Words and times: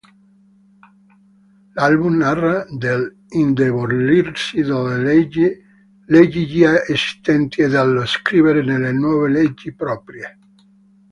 L'album 1.75 2.17
narra 2.17 2.65
dell'indebolirsi 2.71 4.63
delle 4.63 4.97
leggi 6.07 6.47
già 6.47 6.81
esistenti 6.87 7.61
e 7.61 7.67
dello 7.67 8.03
scrivere 8.07 8.63
delle 8.63 8.91
nuove 8.93 9.29
leggi 9.29 9.71
proprie. 9.75 10.39